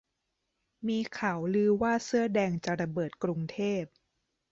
[0.87, 3.83] มีข่าวลือว่าเสื้อแดงจะระเบิดกรุงเทพ